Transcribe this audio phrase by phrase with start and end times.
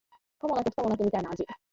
[0.39, 1.45] 可もなく不可もなくみたいな味